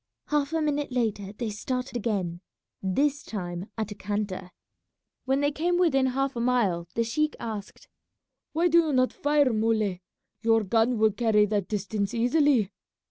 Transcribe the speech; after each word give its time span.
Half 0.29 0.51
a 0.53 0.63
minute 0.63 0.91
later 0.91 1.31
they 1.31 1.51
started 1.51 1.95
again, 1.95 2.41
this 2.81 3.21
time 3.21 3.67
at 3.77 3.91
a 3.91 3.93
canter. 3.93 4.49
When 5.25 5.41
they 5.41 5.51
came 5.51 5.77
within 5.77 6.07
half 6.07 6.35
a 6.35 6.39
mile 6.41 6.87
the 6.95 7.03
sheik 7.03 7.35
asked, 7.39 7.87
"Why 8.51 8.67
do 8.67 8.79
you 8.79 8.93
not 8.93 9.13
fire, 9.13 9.53
Muley; 9.53 10.01
your 10.41 10.63
gun 10.63 10.97
will 10.97 11.11
carry 11.11 11.45
that 11.45 11.67
distance 11.67 12.15
easily?" 12.15 12.71